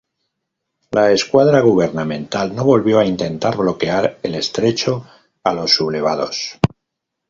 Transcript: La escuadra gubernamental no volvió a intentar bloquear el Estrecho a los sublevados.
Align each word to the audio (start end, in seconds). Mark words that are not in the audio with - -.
La 0.97 1.03
escuadra 1.17 1.59
gubernamental 1.67 2.55
no 2.61 2.67
volvió 2.71 2.97
a 3.01 3.05
intentar 3.11 3.55
bloquear 3.63 4.17
el 4.23 4.33
Estrecho 4.43 5.01
a 5.43 5.53
los 5.61 5.75
sublevados. 5.75 6.45